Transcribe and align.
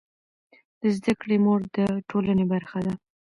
د 0.81 0.83
زده 0.97 1.13
کړې 1.21 1.37
مور 1.45 1.59
د 1.75 1.77
ټولنې 2.09 2.45
برخه 2.53 2.79
ده. 2.85 2.93